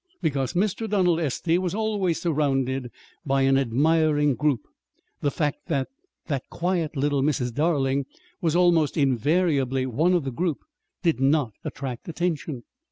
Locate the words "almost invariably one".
8.55-10.15